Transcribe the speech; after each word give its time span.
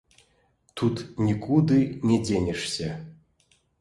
Тут 0.79 1.03
нікуды 1.27 1.77
не 2.13 2.17
дзенешся. 2.25 2.89